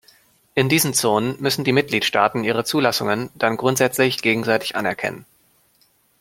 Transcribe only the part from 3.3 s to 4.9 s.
dann grundsätzlich gegenseitig